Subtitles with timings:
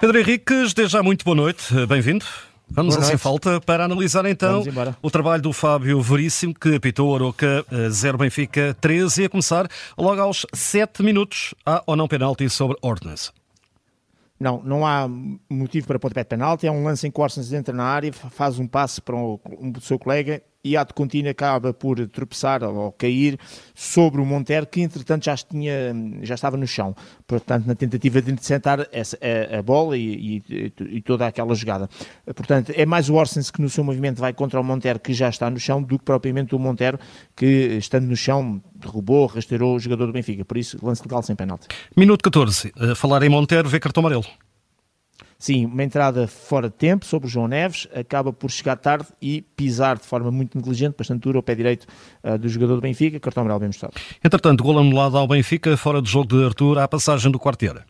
[0.00, 2.24] Pedro Henriques, desde já muito boa noite, bem-vindo.
[2.70, 3.22] Vamos Boa assim noite.
[3.22, 4.62] falta para analisar então
[5.02, 10.20] o trabalho do Fábio Veríssimo, que apitou Aroca 0 Benfica 13 e a começar logo
[10.20, 11.52] aos 7 minutos.
[11.66, 13.32] Há ou não penalti sobre Ordnance?
[14.38, 15.08] Não, não há
[15.50, 16.66] motivo para pontapé de penalti.
[16.66, 19.40] É um lance em que o Orsens entra na área, faz um passe para o,
[19.60, 23.38] um seu colega e a contínuo acaba por tropeçar ou cair
[23.74, 26.94] sobre o Montero, que entretanto já, tinha, já estava no chão.
[27.26, 29.16] Portanto, na tentativa de interceptar essa,
[29.52, 31.88] a, a bola e, e- e toda aquela jogada.
[32.34, 35.28] Portanto, é mais o Orsens que no seu movimento vai contra o Montero, que já
[35.28, 36.98] está no chão, do que propriamente o Montero,
[37.36, 37.46] que
[37.78, 40.44] estando no chão derrubou, rasteirou o jogador do Benfica.
[40.44, 41.68] Por isso, lance legal sem penalti.
[41.96, 42.72] Minuto 14.
[42.78, 44.24] A falar em Monteiro, vê cartão amarelo.
[45.40, 49.40] Sim, uma entrada fora de tempo sobre o João Neves, acaba por chegar tarde e
[49.40, 51.86] pisar de forma muito negligente, bastante dura, ao pé direito
[52.24, 53.94] ah, do jogador do Benfica, cartão amarelo bem mostrado.
[54.22, 57.86] Entretanto, gol anulado ao Benfica, fora de jogo de Arthur, à passagem do quarteira.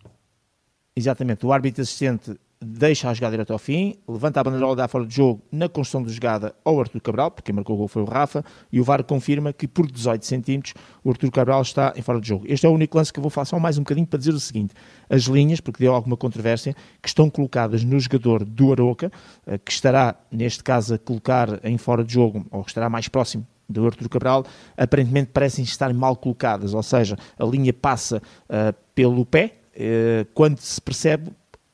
[0.95, 5.06] Exatamente, o árbitro assistente deixa a jogada direto ao fim, levanta a bandeirola da fora
[5.06, 8.03] de jogo na construção de jogada ao Arthur Cabral, porque quem marcou o gol foi
[8.03, 12.03] o Rafa, e o VAR confirma que por 18 centímetros o Arthur Cabral está em
[12.03, 12.45] fora de jogo.
[12.48, 14.33] Este é o único lance que eu vou falar só mais um bocadinho para dizer
[14.33, 14.75] o seguinte,
[15.09, 19.12] as linhas, porque deu alguma controvérsia, que estão colocadas no jogador do Aroca,
[19.47, 23.06] eh, que estará, neste caso, a colocar em fora de jogo, ou que estará mais
[23.06, 24.45] próximo do Arthur Cabral,
[24.77, 30.59] aparentemente parecem estar mal colocadas, ou seja, a linha passa ah, pelo pé, eh, quando
[30.59, 31.31] se percebe,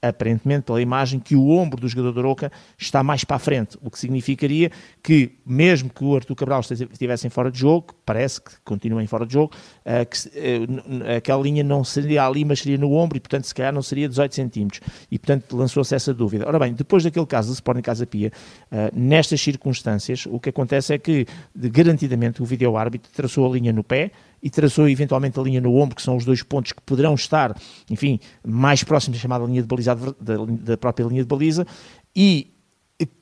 [0.08, 3.78] aparentemente pela imagem, que o ombro do jogador do Aroca está mais para a frente,
[3.83, 4.70] o que significaria
[5.02, 9.27] que, mesmo que o Arthur Cabral estivesse fora de jogo, parece que continua em fora
[9.27, 9.52] de jogo,
[9.84, 13.55] ah, que n- aquela linha não seria ali, mas seria no ombro, e portanto se
[13.55, 14.80] calhar não seria 18 centímetros,
[15.11, 16.46] e portanto lançou-se essa dúvida.
[16.46, 18.30] Ora bem, depois daquele caso do Sporting Casa Pia,
[18.70, 23.72] ah, nestas circunstâncias, o que acontece é que, de- garantidamente, o vídeo-árbitro traçou a linha
[23.72, 24.11] no pé,
[24.44, 27.58] e traçou eventualmente a linha no ombro, que são os dois pontos que poderão estar,
[27.90, 31.66] enfim, mais próximos da chamada linha de baliza, da, da própria linha de baliza,
[32.14, 32.52] e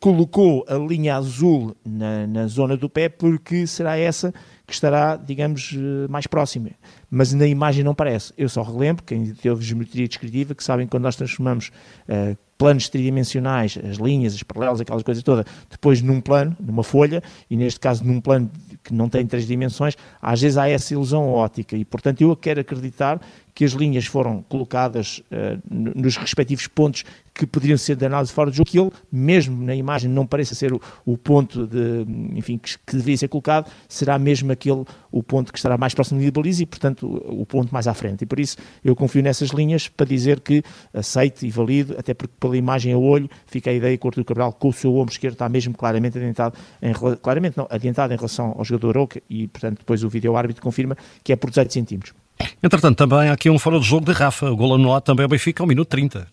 [0.00, 4.34] colocou a linha azul na, na zona do pé, porque será essa
[4.66, 6.70] que estará, digamos, eh, mais próxima.
[7.08, 8.32] Mas na imagem não parece.
[8.36, 11.70] Eu só relembro, quem teve geometria descritiva, que sabem que quando nós transformamos
[12.08, 17.20] eh, planos tridimensionais, as linhas, as paralelas, aquelas coisas todas, depois num plano, numa folha,
[17.50, 18.48] e neste caso num plano
[18.84, 22.60] que não tem três dimensões, às vezes há essa ilusão ótica e, portanto, eu quero
[22.60, 23.20] acreditar
[23.54, 25.22] que as linhas foram colocadas
[25.70, 27.04] n- nos respectivos pontos
[27.34, 30.72] que poderiam ser análise fora de jogo, que ele, mesmo na imagem, não pareça ser
[30.72, 32.04] o, o ponto de,
[32.34, 36.20] enfim, que, que deveria ser colocado, será mesmo aquele o ponto que estará mais próximo
[36.20, 38.22] de baliza e, portanto, o, o ponto mais à frente.
[38.22, 40.62] E por isso eu confio nessas linhas para dizer que
[40.92, 44.24] aceito e valido, até porque pela imagem a olho fica a ideia que o Artur
[44.24, 48.16] Cabral, com o seu ombro esquerdo, está mesmo claramente adiantado, em, claramente não, adiantado em
[48.16, 51.72] relação ao jogador Oca e, portanto, depois o vídeo árbitro confirma que é por 18
[51.72, 52.21] centímetros.
[52.62, 54.50] Entretanto, também há aqui um fora de jogo de Rafa.
[54.50, 56.26] O gol anulado também ao Benfica ao minuto 30.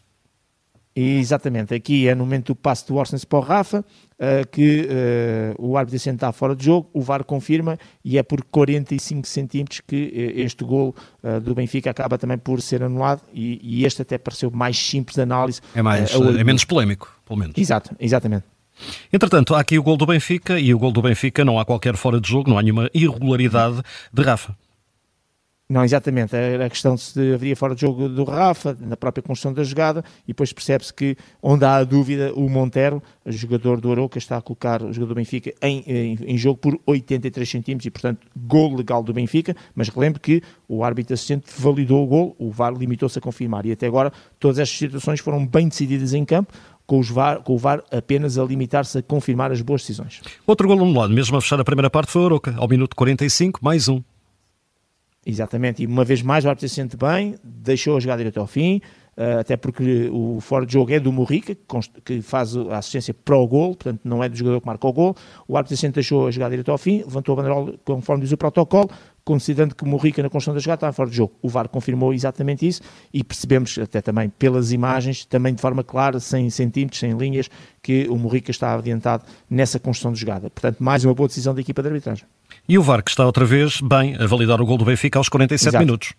[0.96, 3.86] E, Exatamente, aqui é no momento do passo do Orsens para o Rafa,
[4.18, 8.24] eh, que eh, o árbitro assistente está fora de jogo, o VAR confirma e é
[8.24, 10.94] por 45 centímetros que eh, este gol
[11.44, 15.62] do Benfica acaba também por ser anulado e, este até pareceu mais simples de análise.
[15.74, 17.58] É, mais, é menos polémico, pelo menos.
[17.58, 18.44] Exato, exatamente.
[19.12, 21.96] Entretanto, há aqui o gol do Benfica e o gol do Benfica não há qualquer
[21.96, 23.81] fora de jogo, não há nenhuma irregularidade
[24.12, 24.56] de Rafa.
[25.72, 26.35] Não, exatamente.
[26.35, 29.63] Era a questão de se haveria fora de jogo do Rafa, na própria construção da
[29.63, 34.18] jogada, e depois percebe-se que, onde há a dúvida, o Montero, o jogador do Aroca,
[34.18, 37.91] está a colocar o jogador do Benfica em, em, em jogo por 83 centímetros e,
[37.91, 39.56] portanto, gol legal do Benfica.
[39.75, 43.63] Mas relembro que o árbitro assistente validou o gol, o VAR limitou-se a confirmar.
[43.68, 46.52] E até agora, todas estas situações foram bem decididas em campo,
[46.88, 50.19] com, VAR, com o VAR apenas a limitar-se a confirmar as boas decisões.
[50.47, 53.59] Outro gol anulado, mesmo a fechar a primeira parte, foi o Aroca, ao minuto 45,
[53.62, 54.02] mais um.
[55.25, 58.47] Exatamente, e uma vez mais o árbitro se sente bem, deixou a jogada direto ao
[58.47, 58.81] fim,
[59.18, 61.53] eh, até porque o fora de jogo é do Morrica,
[62.06, 64.93] que faz a assistência para o gol, portanto não é do jogador que marca o
[64.93, 65.14] gol.
[65.46, 68.38] O árbitro se deixou a jogada direto ao fim, levantou a banderola conforme diz o
[68.38, 68.90] protocolo,
[69.29, 71.35] considerando que o Morrica na construção da jogada estava fora de jogo.
[71.40, 72.81] O VAR confirmou exatamente isso
[73.14, 77.47] e percebemos até também pelas imagens, também de forma clara, sem centímetros, sem linhas,
[77.79, 80.49] que o Morrica estava adiantado nessa construção de jogada.
[80.49, 82.26] Portanto, mais uma boa decisão da equipa de arbitragem.
[82.67, 85.29] E o VAR, que está outra vez bem a validar o gol do Benfica aos
[85.29, 85.85] 47 Exato.
[85.85, 86.14] minutos.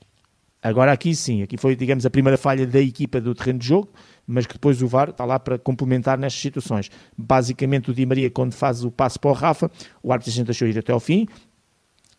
[0.62, 3.88] Agora aqui sim, aqui foi, digamos, a primeira falha da equipa do terreno de jogo,
[4.24, 6.90] mas que depois o VAR está lá para complementar nestas situações.
[7.18, 9.68] Basicamente o Di Maria, quando faz o passo para o Rafa,
[10.00, 11.26] o árbitro assistente deixou ir até ao fim,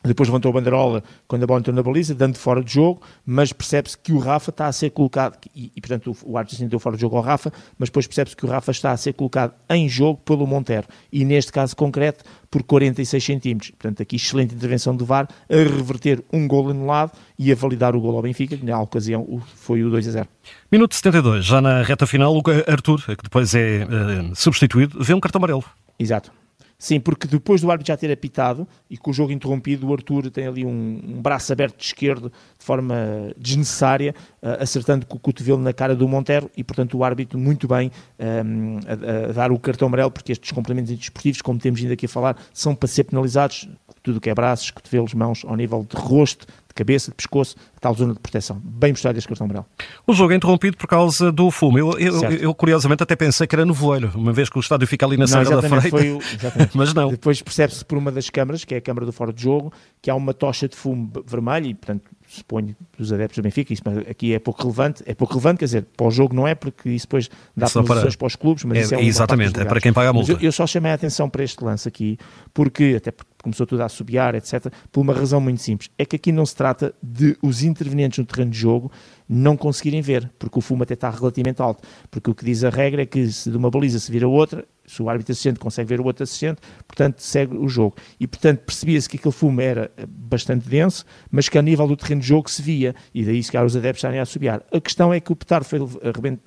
[0.04, 3.54] depois levantou a banderola quando a bola entrou na baliza, dando fora de jogo, mas
[3.54, 6.80] percebe-se que o Rafa está a ser colocado, e, e portanto o, o árbitro deu
[6.80, 9.54] fora de jogo ao Rafa, mas depois percebe-se que o Rafa está a ser colocado
[9.70, 13.72] em jogo pelo Montero, e neste caso concreto, por 46 centímetros.
[13.72, 18.02] Portanto, aqui excelente intervenção do VAR, a reverter um gol anulado e a validar o
[18.02, 20.28] gol ao Benfica, que na ocasião foi o 2 a 0.
[20.72, 25.20] Minuto 72, já na reta final, o Arthur, que depois é uh, substituído, vê um
[25.20, 25.64] cartão amarelo.
[25.98, 26.41] Exato.
[26.82, 30.32] Sim, porque depois do árbitro já ter apitado e com o jogo interrompido, o Arthur
[30.32, 32.96] tem ali um, um braço aberto de esquerdo de forma
[33.38, 37.68] desnecessária, uh, acertando com o cotovelo na cara do Montero e, portanto, o árbitro muito
[37.68, 41.94] bem um, a, a, dar o cartão amarelo, porque estes complementos desportivos, como temos vindo
[41.94, 43.70] aqui a falar, são para ser penalizados,
[44.04, 47.94] tudo que é braços, cotovelos, mãos, ao nível de rosto, de cabeça, de pescoço, tal
[47.94, 48.60] zona de proteção.
[48.64, 49.66] Bem mostrado este cartão amarelo.
[50.08, 51.78] O jogo é interrompido por causa do fumo.
[51.78, 54.88] Eu, eu, eu, curiosamente até pensei que era no voeiro, uma vez que o estádio
[54.88, 55.98] fica ali na Serra da Freita.
[55.98, 56.20] O,
[56.74, 57.10] mas não.
[57.10, 59.72] Depois percebe-se por uma das câmaras, que é a câmara do fora de jogo,
[60.02, 63.84] que há uma tocha de fumo vermelha e, portanto, suponho dos adeptos do Benfica, isso
[64.10, 66.90] aqui é pouco relevante, é pouco relevante, quer dizer, para o jogo não é, porque
[66.90, 68.10] isso depois dá Só para...
[68.10, 70.32] para os clubes, mas é, isso é Exatamente, é para quem paga a multa.
[70.32, 72.18] Eu, eu, só chamei a atenção para este lance aqui,
[72.54, 76.16] porque, até porque começou tudo a assobiar, etc., por uma razão muito simples, é que
[76.16, 78.92] aqui não se trata de os intervenientes no terreno de jogo
[79.28, 82.70] não conseguirem ver, porque o fumo até está relativamente alto, porque o que diz a
[82.70, 85.88] regra é que se de uma baliza se vira outra, se o árbitro assistente consegue
[85.88, 87.96] ver o outro assistente, portanto segue o jogo.
[88.20, 92.20] E portanto percebia-se que aquele fumo era bastante denso, mas que a nível do terreno
[92.20, 94.62] de jogo se via, e daí se calhar os adeptos estarem a assobiar.
[94.72, 95.80] A questão é que o petardo foi,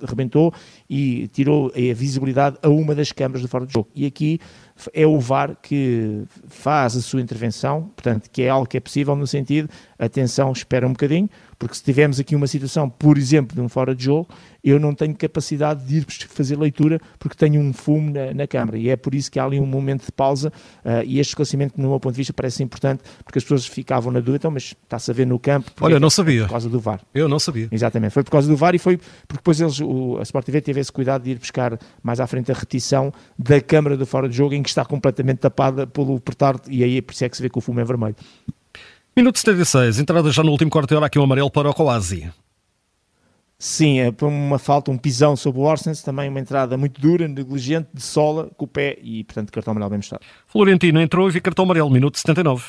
[0.01, 0.53] arrebentou
[0.87, 3.89] e tirou a visibilidade a uma das câmaras de fora do jogo.
[3.95, 4.39] E aqui
[4.93, 9.15] é o VAR que faz a sua intervenção, portanto, que é algo que é possível
[9.15, 13.61] no sentido, atenção, espera um bocadinho, porque se tivermos aqui uma situação, por exemplo, de
[13.61, 14.27] um fora de jogo,
[14.63, 18.77] eu não tenho capacidade de ir fazer leitura porque tenho um fumo na, na câmara
[18.77, 20.51] e é por isso que há ali um momento de pausa
[20.83, 24.11] uh, e este esclarecimento, no meu ponto de vista, parece importante porque as pessoas ficavam
[24.11, 25.71] na dúvida, então, mas está-se a ver no campo.
[25.81, 26.43] Olha, não sabia.
[26.43, 27.01] Por causa do VAR.
[27.13, 27.67] Eu não sabia.
[27.71, 30.61] Exatamente, foi por causa do VAR e foi porque depois eles, o, a Sport TV
[30.61, 34.29] teve esse cuidado de ir buscar mais à frente a retição da câmara do fora
[34.29, 37.37] de jogo em que está completamente tapada pelo petardo e aí por isso é que
[37.37, 38.15] se vê que o fumo é vermelho.
[39.15, 42.29] Minuto 76, entrada já no último quarto de hora, aqui o amarelo para o Coasi.
[43.57, 47.87] Sim, é uma falta, um pisão sobre o Orsens, também uma entrada muito dura, negligente,
[47.93, 50.23] de sola, com o pé e, portanto, cartão amarelo bem mostrado.
[50.47, 52.63] Florentino entrou e viu cartão amarelo, minuto 79.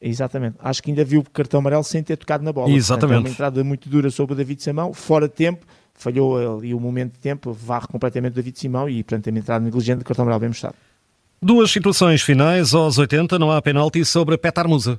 [0.00, 0.56] Exatamente.
[0.60, 2.70] Acho que ainda viu o cartão amarelo sem ter tocado na bola.
[2.70, 3.00] Exatamente.
[3.00, 6.74] Portanto, é uma entrada muito dura sobre o David Simão, fora de tempo, falhou ali
[6.74, 10.04] o momento de tempo, varre completamente o David Simão e, portanto, é uma entrada negligente,
[10.04, 10.76] cartão amarelo bem mostrado.
[11.40, 14.98] Duas situações finais, aos 80, não há penalti sobre Petar Musa.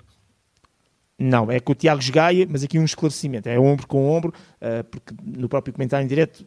[1.20, 4.32] Não, é com o Tiago Gaia, mas aqui um esclarecimento, é ombro com ombro,
[4.62, 6.46] uh, porque no próprio comentário em direto,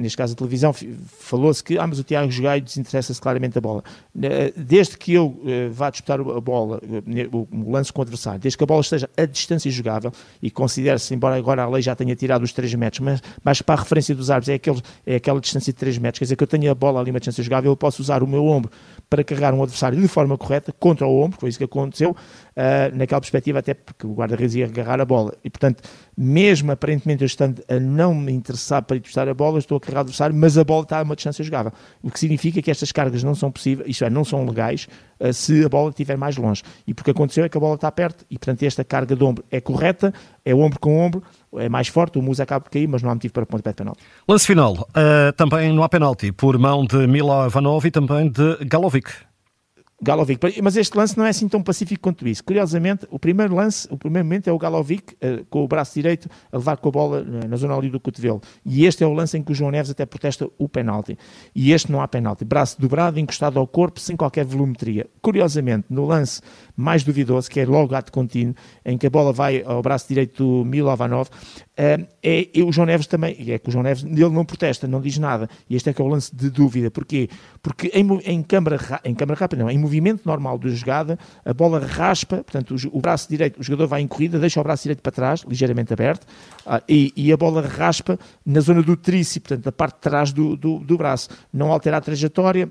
[0.00, 0.74] neste caso a televisão,
[1.18, 3.82] falou-se que ah, mas o Tiago Gaia desinteressa-se claramente da bola.
[4.56, 6.80] Desde que eu uh, vá disputar a bola,
[7.30, 11.14] o lance com o adversário, desde que a bola esteja a distância jogável e considere-se,
[11.14, 14.14] embora agora a lei já tenha tirado os 3 metros, mas, mas para a referência
[14.14, 16.70] dos árbitros é, aquele, é aquela distância de 3 metros, quer dizer que eu tenho
[16.70, 18.70] a bola ali uma distância jogável, eu posso usar o meu ombro
[19.10, 22.16] para carregar um adversário de forma correta contra o ombro, foi isso que aconteceu,
[22.56, 25.34] uh, naquela perspectiva, até porque o guarda-redes ia agarrar a bola.
[25.44, 25.82] E, portanto,
[26.16, 29.80] mesmo aparentemente eu estando a não me interessar para ir testar a bola, estou a
[29.80, 31.72] carregar o adversário, mas a bola está a uma distância jogável.
[32.02, 34.88] O que significa que estas cargas não são possíveis, isto é, não são legais,
[35.20, 36.62] uh, se a bola estiver mais longe.
[36.86, 39.44] E porque aconteceu é que a bola está perto e, portanto, esta carga de ombro
[39.50, 40.12] é correta,
[40.44, 41.22] é ombro com ombro,
[41.56, 43.76] é mais forte, o Musa acaba por cair, mas não há motivo para pontapé de
[43.76, 44.02] penalti.
[44.28, 49.10] Lance final, uh, também não há penalti, por mão de Milovanov e também de Galovic.
[50.00, 52.44] Galovic, mas este lance não é assim tão pacífico quanto isso.
[52.44, 56.28] Curiosamente, o primeiro lance, o primeiro momento é o Galovic uh, com o braço direito
[56.52, 58.42] a levar com a bola na, na zona ali do cotovelo.
[58.64, 61.16] E este é o lance em que o João Neves até protesta o penalti.
[61.54, 62.44] E este não há penalti.
[62.44, 65.06] Braço dobrado, encostado ao corpo, sem qualquer volumetria.
[65.22, 66.42] Curiosamente, no lance
[66.76, 70.44] mais duvidoso, que é logo ato contínuo, em que a bola vai ao braço direito
[70.44, 71.30] do Milovanov,
[71.76, 75.00] é, é, o João Neves também, é que o João Neves, ele não protesta, não
[75.00, 77.28] diz nada, e este é que é o lance de dúvida, porquê?
[77.62, 81.78] Porque em, em, câmara, em câmara rápida, não, em movimento normal de jogada, a bola
[81.78, 85.00] raspa, portanto o, o, braço direito, o jogador vai em corrida, deixa o braço direito
[85.00, 86.26] para trás, ligeiramente aberto,
[86.66, 90.32] ah, e, e, a bola raspa na zona do tríceps, portanto, na parte de trás
[90.32, 92.70] do, do, do braço, não altera a trajetória,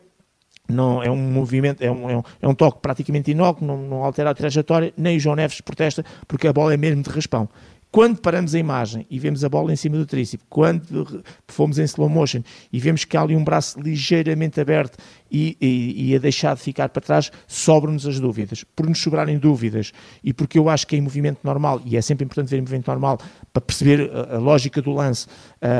[0.67, 4.03] não, é um movimento, é um, é um, é um toque praticamente inócuo, não, não
[4.03, 7.47] altera a trajetória, nem o João Neves protesta, porque a bola é mesmo de raspão.
[7.95, 11.83] Quando paramos a imagem e vemos a bola em cima do tríceps, quando fomos em
[11.85, 14.97] slow motion e vemos que há ali um braço ligeiramente aberto
[15.31, 18.65] e, e, e a deixar de ficar para trás, sobram-nos as dúvidas.
[18.75, 22.01] Por nos sobrarem dúvidas e porque eu acho que é em movimento normal, e é
[22.01, 23.17] sempre importante ver em movimento normal
[23.53, 25.27] para perceber a, a lógica do lance,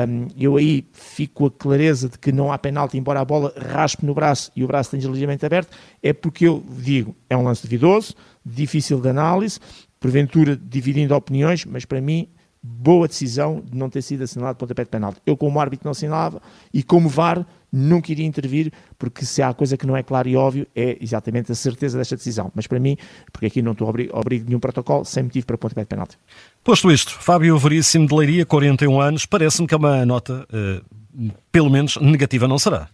[0.08, 3.52] um, eu aí fico com a clareza de que não há penalti, embora a bola
[3.58, 7.42] raspe no braço e o braço esteja ligeiramente aberto, é porque eu digo, é um
[7.42, 8.14] lance duvidoso,
[8.46, 9.58] difícil de análise,
[10.00, 12.28] porventura dividindo opiniões, mas para mim,
[12.62, 15.20] boa decisão de não ter sido assinalado pontapé de penalti.
[15.24, 19.76] Eu, como árbitro, não assinalava e, como VAR, nunca iria intervir, porque se há coisa
[19.76, 22.50] que não é claro e óbvio, é exatamente a certeza desta decisão.
[22.54, 22.96] Mas para mim,
[23.32, 26.18] porque aqui não estou a abrir nenhum protocolo, sem motivo para pontapé de penalti.
[26.64, 31.70] Posto isto, Fábio Veríssimo de Leiria, 41 anos, parece-me que é uma nota, uh, pelo
[31.70, 32.88] menos, negativa não será.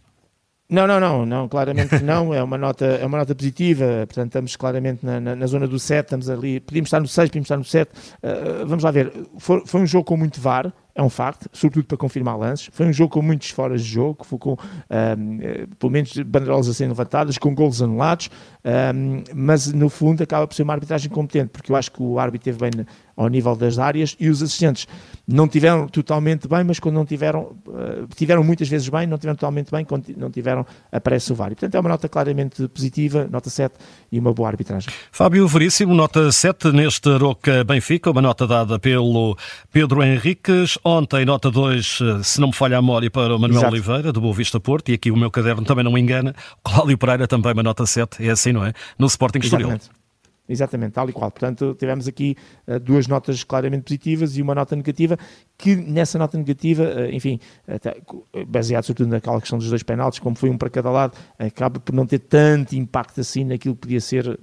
[0.72, 4.56] Não, não, não, não, claramente não, é uma nota, é uma nota positiva, portanto estamos
[4.56, 7.58] claramente na, na, na zona do 7, estamos ali, podíamos estar no 6, podíamos estar
[7.58, 11.02] no 7, uh, eh, vamos lá ver, foi, foi um jogo com muito VAR, é
[11.02, 12.68] um facto, sobretudo para confirmar lances.
[12.72, 14.56] Foi um jogo com muitos foras de jogo, foi com um,
[15.40, 18.30] eh, pelo menos bandeirolas a serem levantadas, com golos anulados,
[18.94, 22.18] um, mas no fundo acaba por ser uma arbitragem competente, porque eu acho que o
[22.18, 22.86] árbitro teve bem
[23.16, 24.86] ao nível das áreas e os assistentes
[25.26, 29.36] não tiveram totalmente bem, mas quando não tiveram, uh, tiveram muitas vezes bem, não tiveram
[29.36, 31.52] totalmente bem, quando não tiveram, aparece o VAR.
[31.52, 33.74] E, portanto, é uma nota claramente positiva, nota 7
[34.10, 34.92] e uma boa arbitragem.
[35.10, 39.36] Fábio Veríssimo, nota 7 neste Roca Benfica, uma nota dada pelo
[39.72, 40.78] Pedro Henriques.
[40.84, 43.72] Ontem, nota 2, eh, se não me falha a memória, para o Manuel Exato.
[43.72, 46.34] Oliveira, do Boa Vista Porto, e aqui o meu caderno também não me engana.
[46.64, 48.72] Cláudio Pereira também uma nota 7, é assim, não é?
[48.98, 49.78] No Sporting Estoril.
[50.52, 51.30] Exatamente, tal e qual.
[51.30, 55.16] Portanto, tivemos aqui uh, duas notas claramente positivas e uma nota negativa,
[55.56, 57.96] que nessa nota negativa, uh, enfim, até,
[58.46, 61.94] baseado sobretudo naquela questão dos dois penaltis, como foi um para cada lado, acaba por
[61.94, 64.38] não ter tanto impacto assim naquilo que podia ser uh,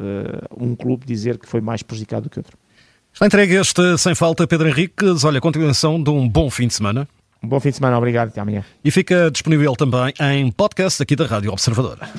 [0.57, 2.57] um clube dizer que foi mais prejudicado do que outro.
[3.13, 5.23] Está entregue este Sem Falta, Pedro Henriques.
[5.23, 7.07] Olha, continuação de um bom fim de semana.
[7.43, 8.65] Um bom fim de semana, obrigado, até amanhã.
[8.83, 12.09] E fica disponível também em podcast aqui da Rádio Observadora.